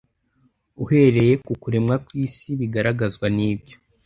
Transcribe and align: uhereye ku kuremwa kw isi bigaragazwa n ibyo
uhereye 0.83 1.33
ku 1.45 1.51
kuremwa 1.61 1.95
kw 2.05 2.11
isi 2.25 2.49
bigaragazwa 2.59 3.25
n 3.35 3.37
ibyo 3.51 3.75